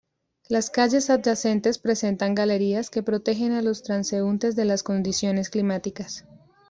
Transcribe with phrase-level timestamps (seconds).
[0.49, 6.25] Las calles adyacentes presentan galerías que protegen a los transeúntes de las condiciones climáticas.